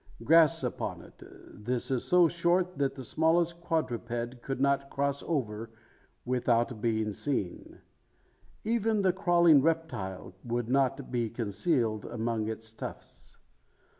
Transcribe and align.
Grass 0.23 0.63
upon 0.63 1.03
it; 1.03 1.21
this 1.63 1.91
so 2.03 2.27
short, 2.27 2.75
that 2.79 2.95
the 2.95 3.03
smallest 3.03 3.61
quadruped 3.61 4.41
could 4.41 4.59
not 4.59 4.89
cross 4.89 5.21
over 5.27 5.69
without 6.25 6.81
being 6.81 7.13
seen. 7.13 7.77
Even 8.63 9.03
the 9.03 9.13
crawling 9.13 9.61
reptile 9.61 10.33
would 10.43 10.69
not 10.69 11.11
be 11.11 11.29
concealed 11.29 12.05
among 12.05 12.47
its 12.47 12.73
tufts. 12.73 13.37